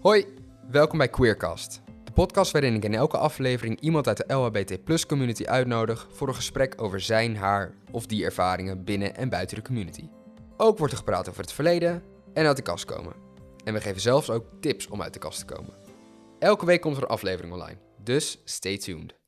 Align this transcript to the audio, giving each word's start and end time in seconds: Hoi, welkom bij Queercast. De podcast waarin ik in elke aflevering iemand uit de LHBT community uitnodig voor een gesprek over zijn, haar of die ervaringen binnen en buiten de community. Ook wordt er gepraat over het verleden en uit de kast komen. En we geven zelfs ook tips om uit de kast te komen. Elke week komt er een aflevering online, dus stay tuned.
Hoi, 0.00 0.26
welkom 0.70 0.98
bij 0.98 1.08
Queercast. 1.08 1.82
De 2.04 2.12
podcast 2.12 2.52
waarin 2.52 2.74
ik 2.74 2.84
in 2.84 2.94
elke 2.94 3.16
aflevering 3.16 3.80
iemand 3.80 4.08
uit 4.08 4.16
de 4.16 4.34
LHBT 4.34 5.06
community 5.06 5.44
uitnodig 5.44 6.08
voor 6.12 6.28
een 6.28 6.34
gesprek 6.34 6.82
over 6.82 7.00
zijn, 7.00 7.36
haar 7.36 7.74
of 7.90 8.06
die 8.06 8.24
ervaringen 8.24 8.84
binnen 8.84 9.16
en 9.16 9.28
buiten 9.28 9.56
de 9.56 9.62
community. 9.62 10.08
Ook 10.56 10.78
wordt 10.78 10.92
er 10.92 10.98
gepraat 10.98 11.28
over 11.28 11.40
het 11.40 11.52
verleden 11.52 12.02
en 12.32 12.46
uit 12.46 12.56
de 12.56 12.62
kast 12.62 12.84
komen. 12.84 13.12
En 13.64 13.74
we 13.74 13.80
geven 13.80 14.00
zelfs 14.00 14.30
ook 14.30 14.44
tips 14.60 14.88
om 14.88 15.02
uit 15.02 15.12
de 15.12 15.18
kast 15.18 15.38
te 15.38 15.54
komen. 15.54 15.74
Elke 16.38 16.66
week 16.66 16.80
komt 16.80 16.96
er 16.96 17.02
een 17.02 17.08
aflevering 17.08 17.52
online, 17.52 17.78
dus 18.02 18.40
stay 18.44 18.78
tuned. 18.78 19.19